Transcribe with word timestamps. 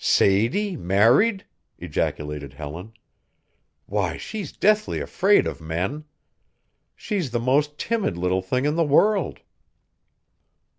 "Sadie 0.03 0.75
married!" 0.75 1.45
ejaculated 1.77 2.53
Helen. 2.53 2.93
"Why, 3.85 4.17
she's 4.17 4.51
deathly 4.51 4.99
afraid 4.99 5.45
of 5.45 5.61
men. 5.61 6.05
She's 6.95 7.29
the 7.29 7.39
most 7.39 7.77
timid 7.77 8.17
little 8.17 8.41
thing 8.41 8.65
in 8.65 8.73
the 8.75 8.83
world." 8.83 9.41